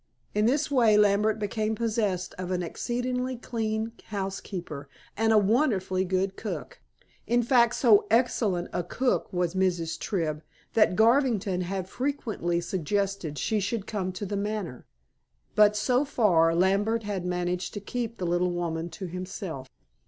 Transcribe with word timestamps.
In 0.33 0.47
this 0.47 0.71
way 0.71 0.97
Lambert 0.97 1.37
became 1.37 1.75
possessed 1.75 2.33
of 2.39 2.49
an 2.49 2.63
exceedingly 2.63 3.35
clean 3.37 3.91
housekeeper, 4.05 4.89
and 5.15 5.31
a 5.31 5.37
wonderfully 5.37 6.05
good 6.05 6.35
cook. 6.35 6.81
In 7.27 7.43
fact 7.43 7.75
so 7.75 8.07
excellent 8.09 8.69
a 8.73 8.81
cook 8.83 9.31
was 9.31 9.53
Mrs. 9.53 9.99
Tribb, 9.99 10.41
that 10.73 10.95
Garvington 10.95 11.61
had 11.61 11.87
frequently 11.87 12.59
suggested 12.59 13.37
she 13.37 13.59
should 13.59 13.85
come 13.85 14.11
to 14.13 14.25
The 14.25 14.35
Manor. 14.37 14.87
But, 15.53 15.75
so 15.75 16.03
far, 16.03 16.55
Lambert 16.55 17.03
had 17.03 17.23
managed 17.23 17.75
to 17.75 17.79
keep 17.79 18.17
the 18.17 18.25
little 18.25 18.49
woman 18.49 18.89
to 18.89 19.05
himself. 19.05 19.67